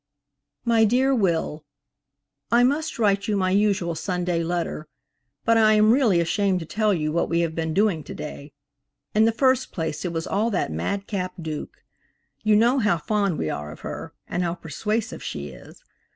[0.65, 1.63] MY DEAR WILL:
[2.51, 4.87] I must write you my usual Sunday letter,
[5.45, 8.51] but I am really ashamed to tell you what we have been doing to day.
[9.13, 11.83] In the first place it was all that mad cap Duke.
[12.41, 15.83] You know how fond we are of her, and how persuasive she is.